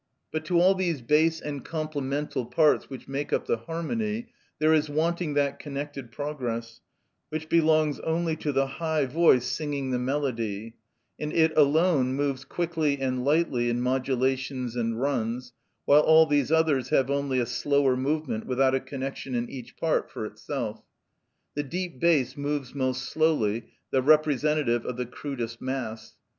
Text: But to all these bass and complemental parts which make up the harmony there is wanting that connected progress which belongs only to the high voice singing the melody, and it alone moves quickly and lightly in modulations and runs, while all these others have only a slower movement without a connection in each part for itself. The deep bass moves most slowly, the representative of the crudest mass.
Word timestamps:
But 0.31 0.45
to 0.45 0.59
all 0.59 0.73
these 0.73 0.99
bass 0.99 1.39
and 1.39 1.63
complemental 1.63 2.47
parts 2.47 2.89
which 2.89 3.07
make 3.07 3.31
up 3.31 3.45
the 3.45 3.57
harmony 3.57 4.29
there 4.57 4.73
is 4.73 4.89
wanting 4.89 5.35
that 5.35 5.59
connected 5.59 6.11
progress 6.11 6.81
which 7.29 7.49
belongs 7.49 7.99
only 7.99 8.35
to 8.37 8.51
the 8.51 8.65
high 8.65 9.05
voice 9.05 9.45
singing 9.45 9.91
the 9.91 9.99
melody, 9.99 10.73
and 11.19 11.31
it 11.31 11.55
alone 11.55 12.15
moves 12.15 12.45
quickly 12.45 12.99
and 12.99 13.23
lightly 13.23 13.69
in 13.69 13.79
modulations 13.81 14.75
and 14.75 14.99
runs, 14.99 15.53
while 15.85 16.01
all 16.01 16.25
these 16.25 16.51
others 16.51 16.89
have 16.89 17.11
only 17.11 17.37
a 17.39 17.45
slower 17.45 17.95
movement 17.95 18.47
without 18.47 18.73
a 18.73 18.79
connection 18.79 19.35
in 19.35 19.47
each 19.51 19.77
part 19.77 20.09
for 20.09 20.25
itself. 20.25 20.81
The 21.53 21.61
deep 21.61 21.99
bass 21.99 22.35
moves 22.35 22.73
most 22.73 23.03
slowly, 23.03 23.67
the 23.91 24.01
representative 24.01 24.83
of 24.83 24.97
the 24.97 25.05
crudest 25.05 25.61
mass. 25.61 26.15